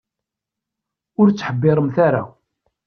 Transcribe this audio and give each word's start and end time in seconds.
Ur 1.19 1.27
ttḥebbiret 1.29 1.97
ara. 2.07 2.23